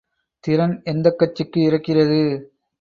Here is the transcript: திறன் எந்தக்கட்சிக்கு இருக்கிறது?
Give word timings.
திறன் 0.43 0.73
எந்தக்கட்சிக்கு 0.85 1.59
இருக்கிறது? 1.63 2.21